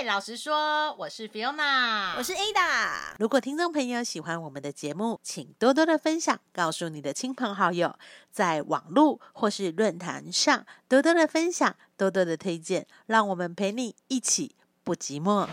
[0.00, 3.16] 嘿，老实说，我是 Fiona，我是 Ada。
[3.18, 7.94] 如果听众朋友喜欢我们的节目，请多多的分享，告诉你的亲朋好友，
[8.30, 15.46] 在网络或是论坛上多多的分享，多多的推荐，让我们陪你一起不寂寞。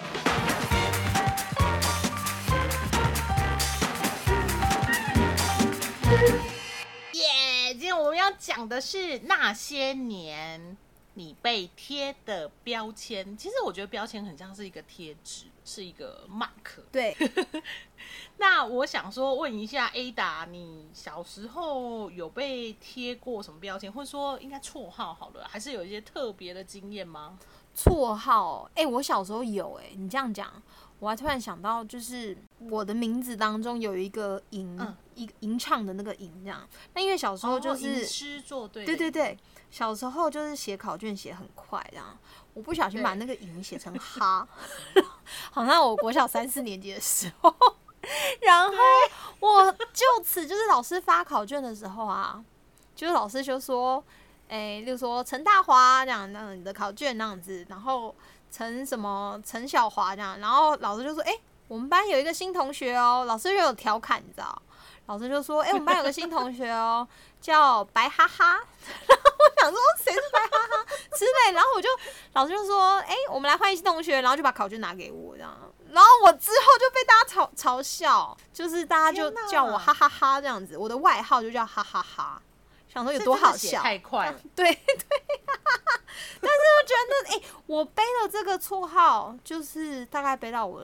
[7.12, 7.74] 耶！
[7.74, 10.78] 今天我们要讲的是那些年
[11.18, 13.36] 你被贴的标签。
[13.36, 16.84] 其实我觉得标签很像是一个贴纸，是一个 mark。
[16.92, 17.18] 对，
[18.38, 27.40] 那我想说，问一下 Ada，你小时候有被贴过什么标签，或者说应该绰号好了，还是有一些特别的经验吗？
[27.76, 30.52] 绰号，哎、我小时候有、哎，你这样讲，
[31.00, 32.38] 我还突然想到，就是
[32.70, 36.68] 我的名字当中有一个吟，嗯一吟唱的那个吟，这样。
[36.94, 39.38] 那因为小时候就哦是，吟诗作对，对对对，
[39.70, 42.18] 小时候就是写考卷写很快，这样，
[42.54, 44.48] 我不小心把那个赢写成哈，
[45.52, 47.54] 好像我国小三四年级的时候，
[48.42, 48.74] 然后
[49.40, 52.44] 我就此就是老师发考卷的时候啊，
[52.96, 54.04] 就是老师就说，
[54.48, 58.16] 哎、例如说陈大华这样，那你的考卷那样子，然后
[58.50, 61.38] 陈什么陈小华这样，然后老师就说，哎、
[61.68, 64.62] 我们班有一个新同学哦，老师就有调侃，你知道。
[65.08, 67.08] 老师就说：“哎、我们班有个新同学哦，
[67.42, 68.60] 叫白哈哈。
[69.08, 70.86] ”然后我想说谁是白哈哈
[71.18, 71.90] 之类，然后我就
[72.34, 75.58] 老师就说：“哎、我们来欢迎新同学。”然后就把考卷拿给我这样，
[75.92, 82.42] 然后我之后就被大家嘲嘲笑，就是大家就叫我哈哈哈这样子，我的外号就叫哈哈哈，
[82.94, 84.40] 想说有多好笑，太快了。
[84.54, 85.22] 对对，
[86.42, 86.94] 但是我觉
[87.32, 90.84] 得，哎、我背了这个绰号，就是大概背到我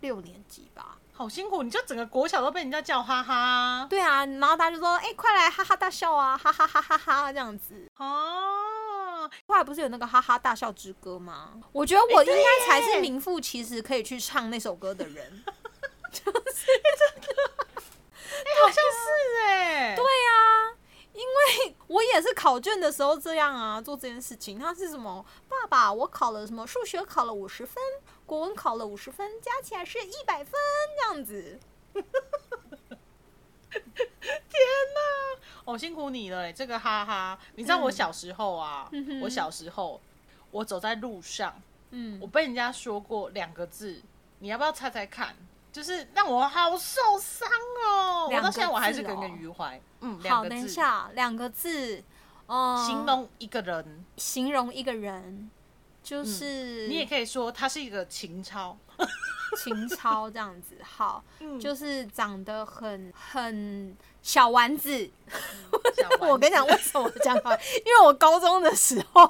[0.00, 0.96] 六年级吧。
[1.16, 7.90] 好辛苦，你就整个国小都被人家叫哈哈对啊，然后大家就说：“哎、快来哈哈大笑啊，哈哈哈哈哈这样子。
[7.96, 11.54] 哦，”后来不是有那个哈哈大笑之歌吗？
[11.72, 15.42] 我觉得我应该才是名副其实可以去唱那首歌的人。
[18.60, 20.76] 好像是哎、对啊，
[21.14, 24.58] 因为我也是考卷的时候这样啊，做这件事情。
[24.58, 25.24] 他是什么？
[25.48, 26.66] 爸爸，我考了什么？
[26.66, 27.82] 数学考了五十分，
[28.26, 30.52] 国文考了五十分，加起来是一百分
[30.98, 31.58] 这样子。
[35.64, 37.38] 哦，辛苦你了哎、这个哈哈。
[37.54, 40.00] 你知道我小时候啊，嗯我小时候
[40.50, 41.60] 我走在路上，
[41.90, 44.02] 嗯我被人家说过两个字，
[44.38, 45.34] 你要不要猜猜看？
[45.72, 47.48] 就是让我好受伤
[47.86, 49.80] 哦，我到现在我还是耿耿于怀。
[50.00, 52.02] 嗯，两好，等一，下，两个字，
[52.46, 55.50] 嗯，形容一个人，形容一个人，
[56.06, 58.78] 就是、你也可以说他是一个情操。
[59.58, 60.76] 情操这样子。
[60.82, 65.10] 好， 嗯就是长得很很小丸子。
[65.96, 67.36] 小丸子 我跟你讲，为什么这样？
[67.84, 69.28] 因为我高中的时候，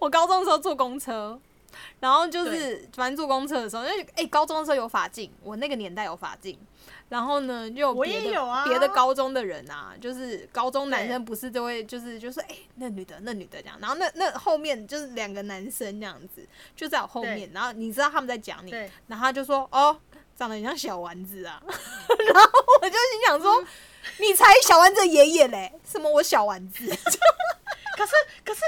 [0.00, 1.38] 我高中的时候坐公车。
[1.98, 6.58] 然后就是，反正坐公车的时候，因为哎、高中的时候有法镜，我那个年代有法镜。
[7.08, 8.64] 然后呢，就有我别的也有啊。
[8.66, 18.70] 别的高中的人啊，就是高中男生不是都会就是就是哎、那女的那女的这样，然后那那后面就是两个男生这样子，就在我后面，然后你知道他们在讲你，
[19.06, 19.96] 然后他就说哦，
[20.36, 22.50] 长得很像小丸子啊， 然后
[22.82, 23.66] 我就心想说，嗯。
[24.18, 26.86] 你才小丸子的爷爷嘞，什么我小丸子？
[26.86, 28.12] 可 是
[28.44, 28.60] 可是。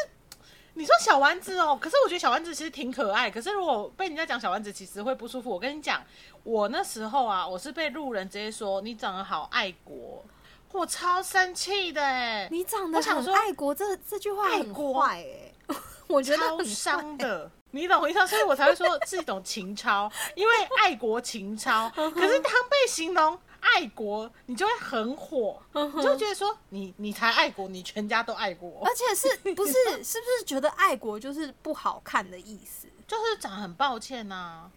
[0.79, 3.29] 你说小丸子哦，可是我觉得小丸子其实挺可爱。
[3.29, 5.51] 可是如果被人家讲小丸子，其实会不舒服。
[5.51, 6.01] 我跟你讲，
[6.45, 10.25] 我那时候啊，我是被路人直接说你长得好爱国，
[10.71, 15.27] 我超生气的哎， 你长得很我想说爱国，这这句话很坏
[15.69, 15.75] 哎、
[16.07, 17.51] 我觉得超很伤的。
[17.73, 18.27] 你懂我意思吗？
[18.27, 21.91] 所以我才会说是一种情操，因为爱国情操。
[21.95, 23.37] 可是当被形容
[23.75, 28.83] 爱国，你就会很火，你就觉得说你你才爱国，你全家都爱国。
[28.85, 29.73] 而，且是 不是
[30.05, 32.87] 是不是觉得爱国就是不好看的意思？
[33.07, 34.71] 就是长得很抱歉呐、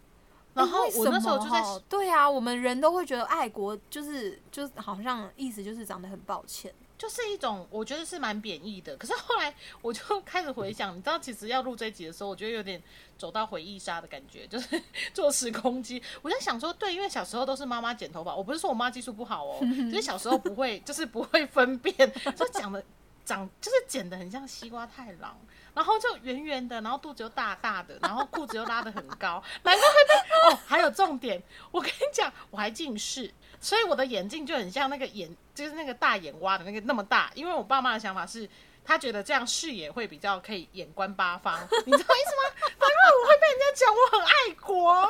[0.54, 6.74] 然后我那时候就在对啊，我们人都会觉得爱国就是就是好像意思就是长得很抱歉。
[7.02, 8.96] 就是一种我觉得是蛮贬义的。
[8.96, 9.52] 可是后来
[9.82, 12.80] 我就开始回想，你知道，其实要录这一集的时候，我觉得有点
[13.18, 14.80] 走到回忆杀的感觉，就是
[15.12, 16.00] 坐时空机。
[16.22, 19.58] 我在想说，对，因为小时候都是妈妈剪头发，我不是说我妈技术不好哦，
[19.92, 21.96] 就是小时候不会，就是不会分辨，
[22.36, 22.84] 就讲的
[23.26, 25.38] 长就是剪的很像西瓜太郎。
[25.74, 30.14] 然后就圆圆的，然后肚子又大大的，然后裤子又拉得很高，难怪会被
[30.50, 30.60] 哦。
[30.68, 31.42] 还有重点，
[31.72, 37.32] 我跟你讲，我还近视，所以我的眼镜就很像那个眼，就是那个大眼蛙的那个那么大。
[37.36, 38.50] 因为我爸妈的想法是，
[38.84, 42.44] 他觉得这样视野会比较可以眼观八方，你知道意思吗？
[42.68, 42.90] 难怪
[43.22, 45.10] 我会被人家讲我很爱国，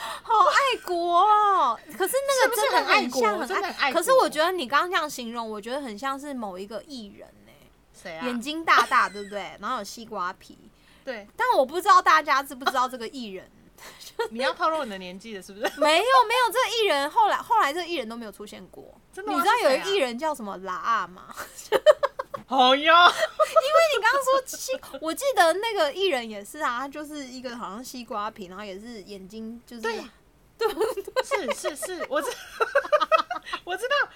[0.22, 1.78] 好爱国哦！
[1.96, 7.52] 可是那个不是真的很爱国像很真的很爱国可是我觉得你刚刚这样形容，我觉得很像是某一个艺人呢、
[7.92, 8.26] 谁啊？
[8.26, 9.56] 眼睛大大，对不对？
[9.60, 10.58] 然后有西瓜皮，
[11.04, 13.50] 对，但我不知道大家知不知道这个艺人。
[14.28, 15.64] 你要透露你的年纪了，是不是？
[15.80, 18.84] 没有没有，这个艺人后来后来这个艺人都没有出现过。
[19.10, 21.34] 真的吗你知道有个艺人叫什么拉阿吗？
[22.50, 22.92] 好哟，
[23.94, 30.00] 你刚刚说西，我记得那个艺人也是啊，他就是一个好像西瓜皮，然后也是眼睛就是对
[31.24, 32.28] 是是是，我知
[33.62, 34.08] 我知道，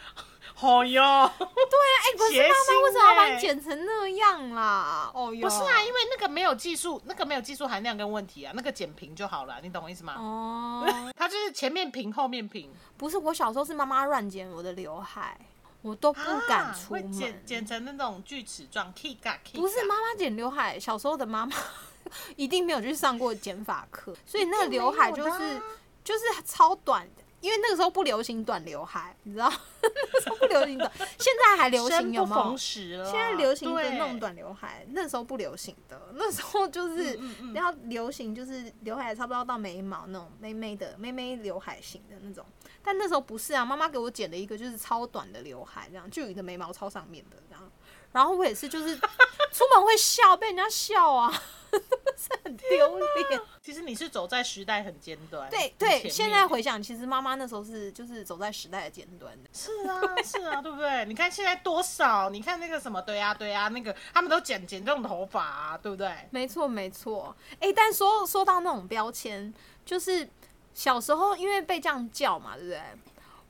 [0.53, 3.35] 好哟，哎、可是谐妈妈为什么要把欸。
[3.35, 5.13] 你剪成那样啦？
[5.15, 10.15] 哦哟，不是啊，因为那个没有技术，那个没有技术含量跟问题啊，那个剪平就好了，你懂我意思吗？
[10.19, 10.85] 哦，
[11.17, 15.39] 他就是前面平后面平，不是，我小时候是妈妈乱剪我的刘海，
[15.85, 17.03] 我都不敢啊出门。
[17.03, 21.55] 会剪剪成那种锯齿状，K 嘎 K 不是妈妈剪刘海，小时候的妈妈
[22.37, 25.61] 一定没有去上过剪发课，所以那个刘海就是
[26.03, 29.52] 就是超短的，因为那个时候不流行短刘海，你知道，
[29.82, 32.56] 那时候不流行短，现在还流行有没有生不逢？
[32.56, 42.46] 时了，现在流行的对那种短刘海，那时候不流行的，那时候就是嗯嗯要流行，就是刘海差不多到眉毛那种妹妹的妹妹刘海型的那种。
[42.82, 47.70] 但那时候不是啊，妈妈给我剪了一个就是超短的刘海，这样就有你的眉毛超上面的这样。
[48.14, 48.96] 然后我也是，就是
[49.52, 51.28] 出门会笑，被人家笑啊，
[52.16, 53.40] 是很丢脸。
[53.61, 59.50] 其实你是走在时代很尖端，对对，现在回想，其实妈妈那时候是就是走在时代的尖端的。
[59.52, 61.05] 是啊是啊，对不对？
[61.08, 62.31] 你看现在多少？
[62.31, 66.14] 你看那个什么，对啊对啊，那个他们都剪剪这种头发啊，对不对？
[66.31, 67.34] 没错，没错。
[67.58, 69.52] 哎、但说说到那种标签，
[69.84, 70.28] 就是
[70.72, 72.81] 小时候因为被这样叫嘛，对不对？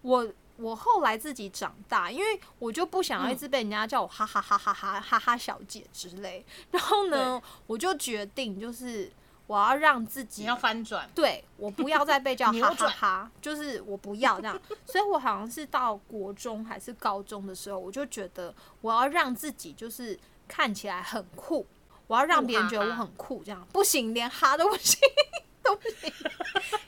[0.01, 0.27] 我
[0.57, 6.45] 我后来自己长大，因为我就不想要一直被人家叫我哈哈哈哈哈哈哈小姐之类。
[6.71, 9.11] 然后呢，我就决定就是
[9.47, 14.61] 我要让自己你要翻转，对我不要再被叫 哈哈哈，就是我不要这样。
[14.87, 21.67] 所以我好像是到国中还是高中的时候，我就觉得我要让自己就是看起来很酷，
[22.07, 25.01] 我要让别人觉得我很酷，这样不行，连哈都不行。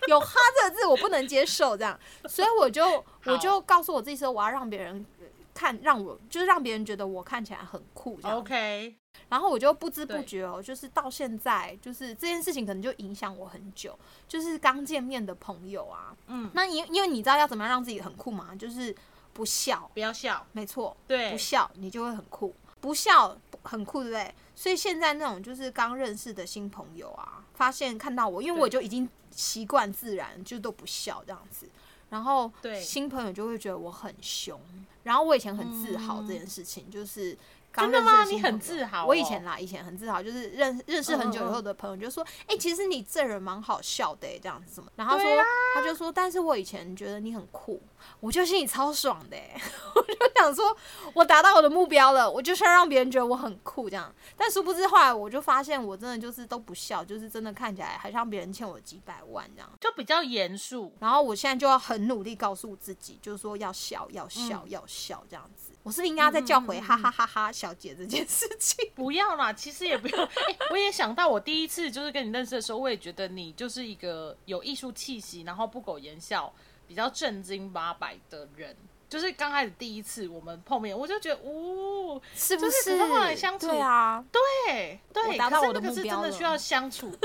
[0.09, 1.99] 有“哈”这个字我不能接受，这样，
[2.29, 5.05] 所以我就 我就告诉我自己说，我要让别人
[5.53, 8.38] 看，让我就是让别人觉得我看起来很酷，这样。
[8.38, 8.94] OK，
[9.29, 10.25] 然后我就不知不对。
[10.25, 13.99] 觉哦，就是到现在，就是这件事情可能就影响我很久。
[14.29, 18.94] 就是刚见面的朋友啊，嗯，那因因为你知道要怎么样让自己很酷吗，就是
[19.33, 21.31] 不笑，不要笑，没错，对。
[21.33, 24.35] 不笑你就会很酷，不笑很酷，对不对？
[24.56, 31.69] 所以现在那种就是刚认识的新朋友啊，发现看到我，因为我就已经习惯自然，就都不笑这样子。
[32.08, 32.81] 然后对。
[32.81, 34.58] 新朋友就会觉得我很凶，
[35.03, 37.37] 然后我以前很自豪这件事情，就是
[37.82, 45.44] 真的吗你很自豪哦我以前啦，以前很自豪，就是认认识很久以后的朋友就说：“哎、其实你这人蛮好笑的、欸，这样子什么。”然后他说，啊
[45.75, 47.81] 他就说：“但是我以前觉得你很酷，
[48.20, 49.61] 我就心里超爽的、欸，
[49.94, 50.76] 我就想说，
[51.14, 54.12] 我达到我的目标了，我就是要让别人觉得我很酷这样。
[54.37, 59.70] 但殊不知后来我就发现，我真的就是都不笑，就是真的看起来还像别人欠我几百万这样。
[59.81, 60.94] 就比较严肃。
[61.00, 65.73] 然后我现在就要很努力告诉自己，就是说要笑，要笑，嗯要笑这样子。
[65.87, 68.91] 我是不是应该要再叫回哈哈哈哈小姐这件事情？
[68.97, 70.19] 不要啦，其实也不用。
[70.49, 76.53] 哎、我也想到，我第一次就是跟你认识的时候，我也觉得你就是一个有艺术气息，然后不苟言笑，
[76.88, 78.77] 比较正经八百的人。
[79.09, 87.17] 就是刚开始第一次我们碰面，我就觉得，哦，是不就是可是后来相处对啊，对对，我达到我的目标了真的需要相处。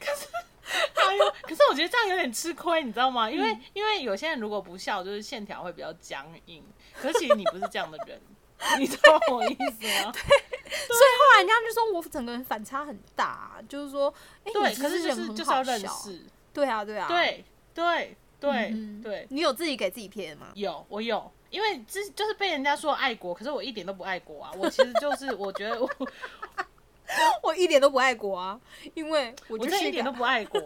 [1.16, 3.30] 呦，可是我觉得这样有点吃亏，你知道吗？
[3.30, 6.62] 因为、因为有些人如果不笑，就是线条会比较僵硬。
[6.94, 8.20] 可是其实你不是这样的人，
[8.78, 10.12] 你懂我意思吗？
[10.14, 14.12] 所以后来人家就说我整个人反差很大，就是说，
[14.44, 17.44] 哎、对，可是就是就是要好笑，认识，对啊，对啊，，对
[17.74, 20.48] 对对、嗯对，你有自己给自己贴吗？
[20.54, 21.30] 有我有。
[21.50, 24.50] 因为之就是被人家说爱国，可是我一点都不爱国啊！
[24.58, 25.88] 我其实就是我觉得我
[27.44, 28.60] 我一点都不爱国啊，
[28.94, 30.60] 因为我我就是一个真的一点都不爱国。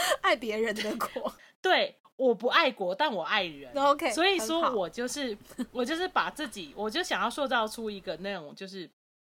[0.22, 1.32] 爱别人的国。
[1.60, 3.72] 对，我不爱国，但我爱人。
[3.74, 5.36] OK，所以说我就是
[5.72, 8.88] 我就是把自己，我就想要塑造出一个那种就是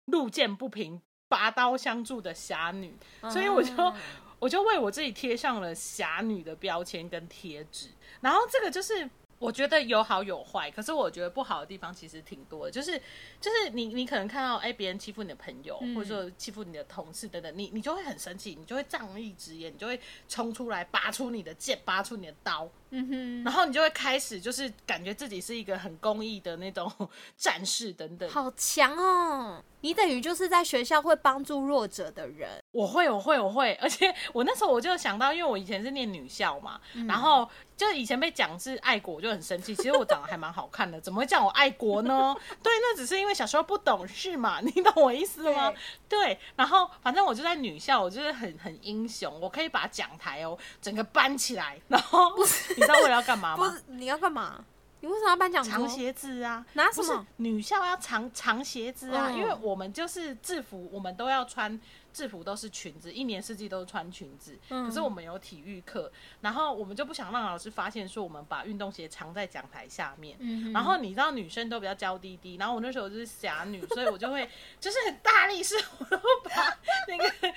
[0.06, 2.94] 路见不平拔刀相助的侠女，
[3.30, 3.94] 所以我就嗯
[4.38, 7.88] 我就为我自己贴上了侠女的标签跟贴纸。
[8.20, 12.98] 然后这个就是我觉得有好有坏，可是我觉得不好的地方其实挺多的，就是
[13.40, 26.90] 就是你你可能看到哎别人欺负你的朋友，嗯或者说欺负你的同事等等，你你就会很生气，你就会仗义直言，你就会冲出来拔出你的剑，拔出你的刀，嗯哼，然后你就会开始就是感觉自己是一个很公益的那种
[27.36, 28.28] 战士等等。
[28.30, 29.62] 好强哦！
[29.80, 32.48] 你等于就是在学校会帮助弱者的人。
[32.70, 39.74] 我会，我会，我会，而且我那时候我就想到，因为我以前是念女校嘛，然后就以前被讲是爱国，我就很生气。
[39.74, 42.34] 其实我长得还蛮好看的，怎么会叫我爱国呢？
[42.62, 45.72] 对，那只是因为小时候不懂事嘛，你懂我意思吗？
[46.08, 53.66] 对，然后反正我就在女校，我就是很很英雄，我可以把讲台哦整个搬起来，然后你知道为了要干嘛吗？
[53.68, 54.64] 不是，你要干嘛？
[55.00, 55.62] 你为什么要颁奖？
[55.62, 56.64] 长鞋子啊？
[56.72, 57.26] 拿什么？
[57.36, 61.78] 女校要长长鞋子啊，嗯因为我们就是制服，我们都要穿
[62.14, 64.56] 制服，都是裙子，一年四季都是穿裙子。
[64.70, 70.36] 嗯可是我们有体育课，然后我们就不想让老师发现说我们把运动鞋藏在讲台下面。
[70.38, 76.78] 嗯然后你知道女生都比较娇滴滴，然后我那时候就是侠女，所以我就会 就是很大力士，我都把
[77.08, 77.24] 那个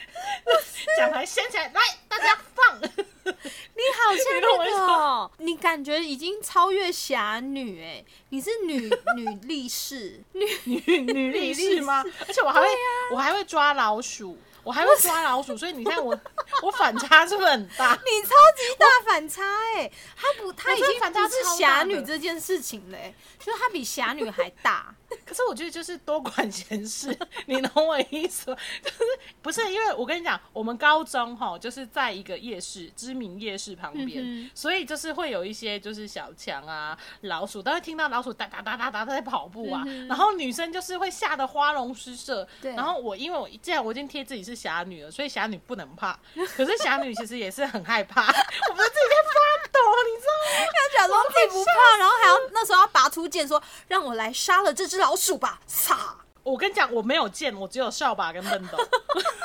[0.97, 2.81] 讲台掀起来，来大家放。
[3.27, 12.03] 你好像那个哦，你感觉已经超越侠女哎，你是女女力士，女女女力士吗？
[12.25, 12.67] 而且我还会，
[13.11, 14.37] 我还会抓老鼠，
[14.67, 16.11] 我还会抓老鼠，所以你看我，
[16.61, 17.93] 我反差是不是很大？
[17.93, 19.41] 你超级大反差
[19.77, 24.93] 哎，他不，他已经反差是侠女这件事情嘞，就是他比侠女还大。
[25.25, 28.57] 可是我觉得就是多管闲事， 你懂我意思吗？
[28.83, 28.97] 就是
[29.41, 42.43] 不是因为我跟你讲，我们高中哈就是在一个夜市，知名夜市旁边，嗯所以就是会有一些就是小强啊、老鼠，都会听到老鼠哒哒哒哒哒在跑步啊，然后女生就是会吓得花容失色。
[42.43, 46.17] 嗯对然后我因为我既然我已经贴自己是侠女了，所以侠女不能怕，
[46.55, 50.33] 可是侠女其实也是很害怕，我们自己在发抖，你知道
[50.65, 50.71] 吗？
[50.73, 55.95] 她假装自己不怕，然后还要那时候要拔出剑说：“让我来杀了这只老鼠吧！”嚓，
[56.43, 58.77] 我跟你讲，我没有剑，我只有扫把跟笨斗，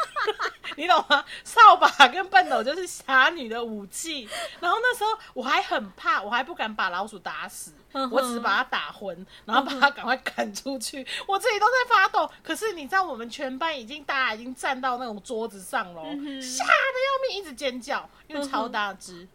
[0.76, 1.24] 你懂吗？
[1.42, 4.28] 扫把跟笨斗就是侠女的武器。
[4.60, 11.04] 然后那时候我还很怕，我还不敢把老鼠打死，嗯我只是把它打昏，然后把它赶快赶出去。
[11.26, 12.30] 我自己都在发抖。
[12.42, 19.26] 可是你知道，我们全班已经大家已经站到那种桌子上了，嗯吓得要命，一直尖叫，因为超大只。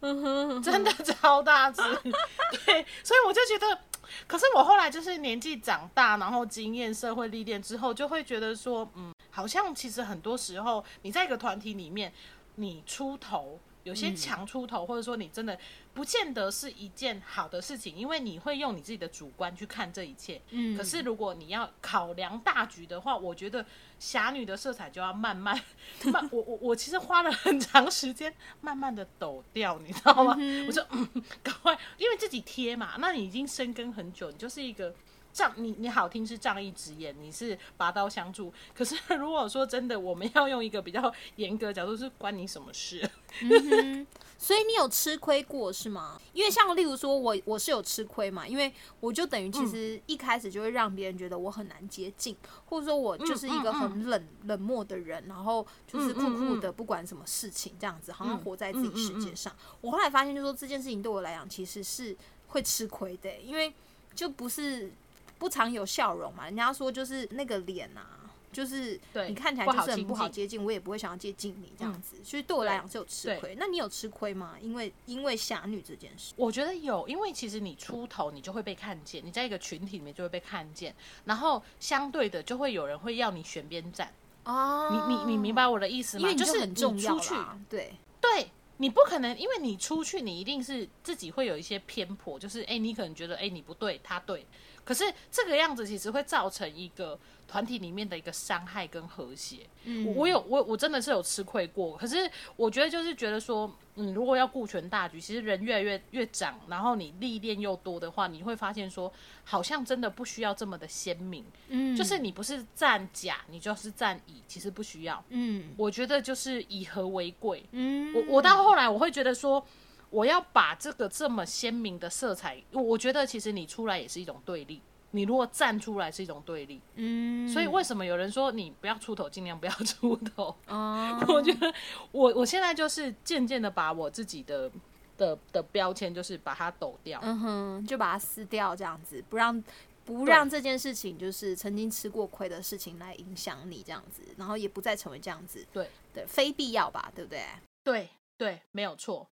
[0.62, 1.82] 真的超大只，
[2.64, 3.78] 对，所以我就觉得，
[4.26, 12.12] 可是我后来就是年纪长大，然后经验、社会历练之后，就会觉得说，嗯，好像其实很多时候你在一个团体里面，
[12.56, 13.58] 你出头。
[13.84, 15.58] 有些强出头，或者说你真的
[15.94, 20.40] 不见得是一件好的事情，因为你会用你自己的主观去看这一切。
[20.50, 23.64] 嗯可是如果你要考量大局的话，我觉得
[23.98, 25.58] 侠女的色彩就要慢慢
[26.12, 26.28] 慢。
[26.30, 30.36] 我我我其实花了很长时间，慢慢的抖掉，你知道吗？
[30.66, 31.08] 我就嗯，
[31.42, 34.94] 赶快，因为自己贴嘛，那你已经深耕很久，你就是一个。
[35.38, 38.52] 仗你你好听是仗义直言，你是拔刀相助。
[38.74, 43.08] 可是 如果说真的，我们要用一个比较严格的角度，是关你什么事？
[44.36, 46.20] 所以你有吃亏过是吗？
[46.32, 59.54] 因为像例如说我我是有吃亏嘛，因为我就等于其实一开始就会让别人觉得我很难接近，或者说我就是一个很冷、冷漠的人，然后就是酷酷的，不管什么事情这样子，好像活在自己世界上。
[59.80, 62.16] 我后来发现，就是说这件事情对我来讲其实是
[62.48, 63.72] 会吃亏的，因为
[64.14, 64.92] 就不是
[65.38, 66.44] 不常有笑容嘛。
[66.44, 68.14] 人家说就是那个脸啊。
[68.50, 73.54] 就是对你看起来就是很不好接近，我也不会想要接近你这样子，所以对我来讲是有吃亏。
[73.58, 74.54] 那你有吃亏吗？
[74.60, 80.92] 因为因为侠女这件事，我觉得有，因为其实你出头，你就会被看见，你在一个群体里面就会被看见，
[81.26, 84.10] 然后相对的就会有人会要你选边站。
[84.44, 86.22] 哦你你你明白我的意思吗？
[86.22, 87.34] 因为就是很重要你出去，
[87.68, 94.46] 对，对你不可能，因为你出去，你一定是自己会有一些偏颇，就是哎、你可能觉得哎、你不对，他对，
[94.88, 99.58] 可是这个样子其实会造成一个团体里面的一个伤害跟和谐。
[99.84, 100.06] 嗯。
[100.06, 102.16] 我我有我我真的是有吃亏过，可是
[102.56, 109.12] 我觉得就是觉得说，嗯，如果要顾全大局，其实人越来越越长，然后你历练又多的话，你会发现说，
[109.44, 111.94] 好像真的不需要这么的鲜明，嗯。
[111.94, 115.22] 就是你不是站甲，你就是站乙，其实不需要。
[115.28, 115.74] 嗯。
[115.76, 119.62] 我觉得就是以和为贵，嗯，我我到后来我会觉得说，
[120.10, 124.80] 我要把这个这么鲜明的色彩，我我觉得其实你出来也是一种对立。
[125.12, 130.54] 你如果站出来是一种对立，嗯，所以为什么有人说你不要出头，尽量不要出头？
[130.66, 131.72] 哦， 我觉得
[132.12, 134.70] 我我现在就是渐渐的把我自己的
[135.16, 137.18] 的的标签，就是把它抖掉。
[137.22, 139.64] 嗯哼，就把它撕掉，这样子，不让
[140.04, 147.42] 不让这件事情就是曾经吃过亏的事情来影响你这样子，然后也不再成为这样子，对对，非必要吧，对不对？
[147.82, 149.26] 对对，没有错，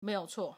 [0.00, 0.56] 没有错。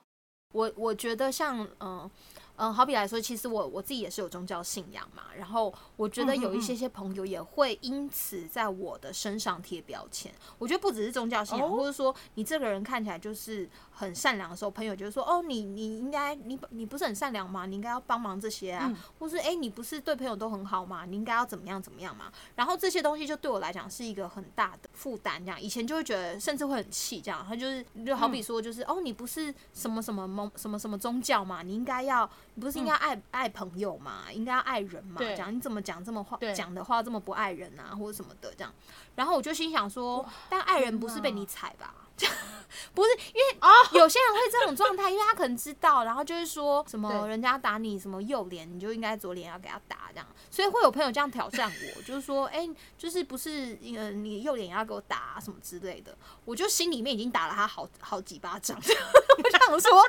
[0.53, 2.11] 我我觉得像嗯、呃
[2.57, 10.31] 嗯，好比来说，其实我我自己也是有宗教信仰嘛，然后我觉得有一些些朋友也会因此在我的身上贴标签。
[10.59, 17.65] 我觉得不只是宗教信仰，或者说你这个人看起来就是很善良的时候，朋友就说：“哦，你你应该你你不是很善良吗？
[17.65, 21.07] 你应该要帮忙这些啊，或是哎，你不是对朋友都很好吗？
[21.07, 32.29] 你应该要怎么样怎么样嘛？”然后这些东西就对我来讲是一个很大的负担，这样以前就会觉得甚至会很气，这样他就是就好比说就是哦，你不是什么什么某什么什么宗教嘛，你应该要。
[32.55, 34.31] 你不是应该爱爱朋友嘛？
[34.31, 35.19] 应该要爱人嘛？
[35.35, 38.71] 讲你怎么讲这么话讲的话这么不爱人啊，或者什么的这样。
[39.15, 41.95] 然后我就心想说，但爱人不是被你踩吧？
[42.95, 60.03] 不是，因为啊，有些人会这种状态，因为他可能知道，然后就是说什么人家打你什么右脸，你就应该左脸要给他打这样，所以会有朋友这样挑战我，就是说，哎，就是不是呃你右脸也要给我打什么之类的，我就心里面已经打了他好好几巴掌， 我想说，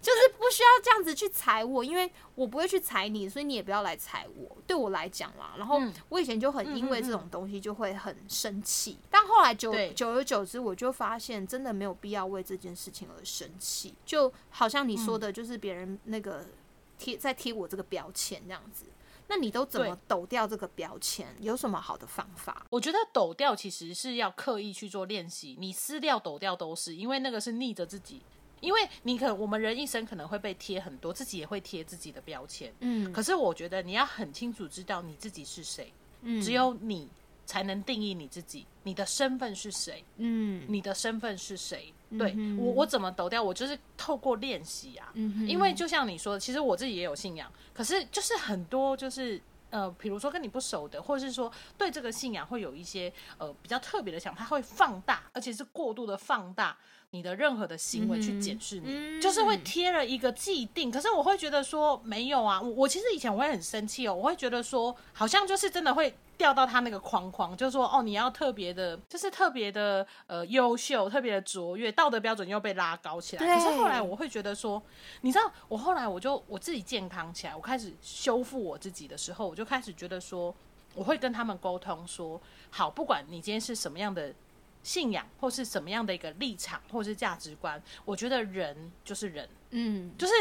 [0.00, 5.52] 就是不需要这样子去踩我，因为我不会去踩你，所以你也不要来踩我，对我来讲啦。
[5.56, 11.46] 然后我以前就很因为这种东西就会很生气，但后来久久而久之，我就发现。
[11.46, 16.46] 真的没有必要为这件事情而生气，就好像你说的，就是别人那个
[16.98, 18.86] 贴在贴我这个标签这样子。
[19.28, 21.28] 那你都怎么抖掉这个标签？
[21.40, 22.64] 有什么好的方法？
[22.70, 28.22] 我觉得抖掉其实是要刻意去做练习，你撕掉、抖掉都是，因为那个是逆着自己。
[28.60, 32.72] 因为你可我们人一生可能会被贴很多，自己也会贴自己的标签。
[32.80, 35.92] 嗯，可是我觉得你要很清楚知道你自己是谁。
[36.22, 37.08] 嗯，只有你。
[37.46, 40.04] 才能定义你自己，你的身份是谁？
[40.16, 41.92] 嗯，你的身份是谁？
[42.18, 43.42] 对我，我怎么抖掉？
[43.42, 45.10] 我就是透过练习啊。
[45.14, 56.76] 嗯，因为就像你说的，其实我自己也有信仰，可是就是很多就是呃，比如说跟你不熟的，或者是说对这个信仰会有一些呃比较特别的想，它会放大，而且是过度的放大
[57.14, 60.90] 你的任何的行为去检视你，就是会贴了一个既定。
[60.90, 66.12] 可是我会觉得说没有啊，我我其实以前我会很生气哦，我会觉得说好像就是真的会。
[66.36, 73.46] 掉到他那个框框，就是说，哦，你要特别的，就是特别的，呃，优秀，特别的卓越，道德标准又被拉高起来。
[73.46, 74.82] 可是后来我会觉得说，
[75.20, 80.52] 你知道，我后来我就我自己健康起来，我开始修复我自己的时候，我就开始觉得说，
[80.96, 84.34] 我会跟他们沟通说，好，不管你今天是什么样的
[84.84, 89.48] 信仰，或是什么样的一个立场，或是价值观，我觉得人就是人。
[89.76, 90.32] 嗯，就是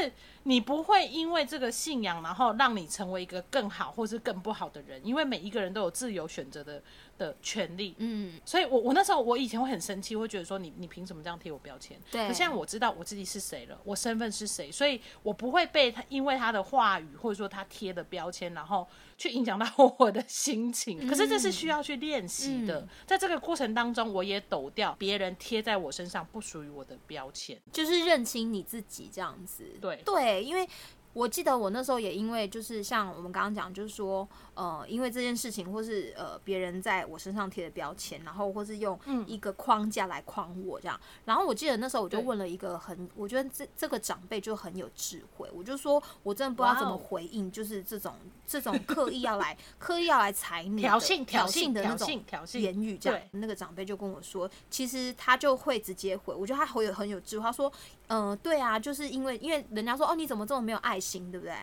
[0.44, 6.84] 你不会因为这个信仰，然后让你成为一个更好或是更不好的人，因为每一个人都有自由选择的
[7.18, 7.96] 的权利。
[7.98, 12.00] 嗯，所以我我那时候我以前会很生气，会觉得说你你凭什么这样贴我标签？
[12.12, 12.28] 对。
[12.28, 21.08] 可现在我知道我自己是谁了，我身份是谁，所以我不会被他因为他的话语或者说他贴的标签，然后去影响到我的心情。
[21.10, 29.24] 可是这是需要去练习的，在这个过程当中，我也抖掉别人贴在我身上不属于我的标签，就是认清你自己这样。
[29.24, 30.68] 样子，对对，因为
[31.14, 34.28] 我记得我那时候也因为就是像我们刚刚讲，就是说。
[34.56, 41.00] 呃，因为这件事情，或是呃别人在我身上贴的标签，然后或是用一个框架来框我这样。
[41.26, 48.14] 然后我记得那时候我就问了一个很，我觉得这这个长辈就很有智慧，我就说我真的不知道怎么回应，就是这种
[48.46, 53.20] 这种刻意要来刻意要来踩你挑衅挑衅的那种挑衅言语这样。
[53.32, 57.72] 那个长辈就跟我说，其实他就会直接回，我觉得他回有很有智慧，他说，
[58.08, 61.56] 嗯，对啊，就是因为因为人家说哦你怎么这么没有爱心，对不对？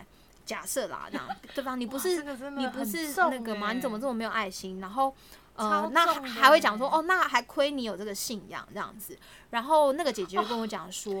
[0.51, 1.75] 假设啦，这样对吧？
[1.77, 3.71] 你不是你不是那个吗？
[3.71, 4.81] 你怎么这么没有爱心？
[4.81, 5.15] 然后
[5.55, 9.17] 呃，那还会讲说哦，那还亏你有这个信仰这样子。
[9.51, 11.13] 然后那个姐姐就跟我讲说，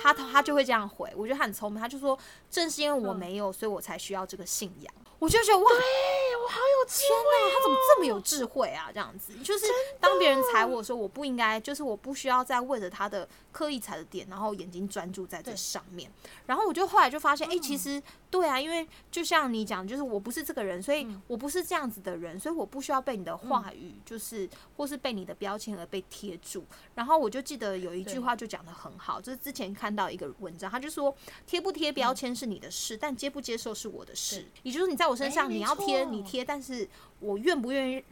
[0.00, 2.18] 她她就会这样回，我觉得她很聪明，她就说
[2.50, 4.94] 正是因为我没有，所以我才需要这个信仰。
[5.18, 5.80] 我就觉得哇，对
[6.42, 8.90] 我好有智慧，他怎么这么有智慧啊？
[8.92, 9.34] 这样子。
[9.44, 9.66] 就是
[9.98, 16.10] 当别人踩我的时候我不应该，就是我不需要再为着他的刻意踩的点，然后眼睛专注在这上面。
[16.46, 26.64] 然后我就后来就发现，哎，其实对啊，因为就像你讲，就是我不是这个人，所以我不是这样子的人，所以我不需要被你的话语，就是或是被你的标签而被贴住。
[26.94, 31.14] 然后我就记得有一句话就讲的很好，就是之前看到一个文章，他就说
[31.46, 34.46] 贴不贴标签是你的事，但接不接受是我的事。
[34.62, 36.86] 也就是你在我身上，你要贴你贴，但是
[37.18, 38.04] 我愿不愿意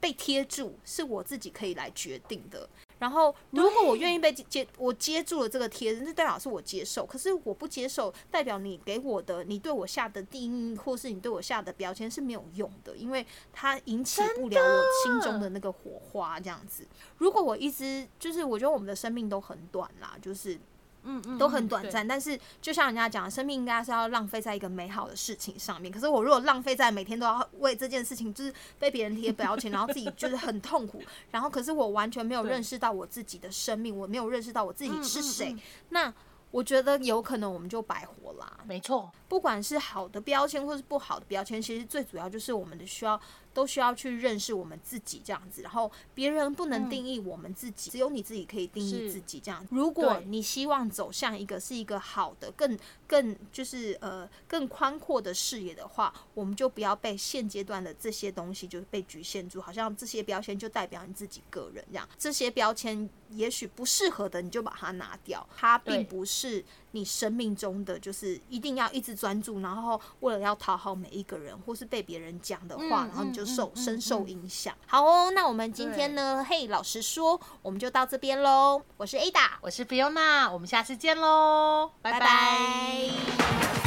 [0.00, 2.68] 被贴住，是我自己可以来决定的。
[2.98, 7.04] 然后，如果我愿意被接，我接住了这个贴，那代表是我接受。
[7.04, 16.40] 可是我不接受，代表你给我的，你对我下的定义，或是你对我下的标签是没有用的，因为它引起不了我心中的那个火花。
[16.40, 16.86] 这样子，
[17.18, 20.58] 如果我一直就是，我觉得我们的生命都很短啦，就是。
[21.06, 25.90] 嗯嗯，都很短暂，但是就像人家讲，生命应该是要浪费在一个美好的事情上面。
[25.90, 35.56] 可是我如果浪费在每天都要为这件事情，就是被别人贴标签，然后自己就是很痛苦， 然后可是我完全没有认识到我自己的生命，我没有认识到我自己是谁，
[35.90, 36.12] 那。
[36.52, 38.50] 我觉得有可能我们就白活啦。
[38.64, 43.20] 没错，不管是好的标签或是不好的标签，其实最主要就是我们的需要
[43.52, 49.66] 都需要去认识我们自己这样子，然后别人不能定义我们自己，只有你自己可以定义自己这样。
[49.70, 62.08] 如果你希望走向一个是一个好的、更更就是呃更宽阔的视野的话，我们就不要被现阶段的这些东西就是被局限住，好像这些标签就代表你自己个人这样。
[62.18, 66.64] 这些标签也许不适合的，你就把它拿掉，它并不是
[66.96, 74.28] 你生命中的就是一定要一直专注，然后为了要讨好每一个人，或是被别人讲的话，嗯然后你就受深受嗯。
[74.28, 74.74] 影响。
[74.86, 78.80] 好哦，那我们今天呢，嘿，老实说，我们就到这边喽。
[78.96, 82.18] 我是 Ada，我是 Fiona，我们下次见喽，拜。
[82.18, 83.85] 拜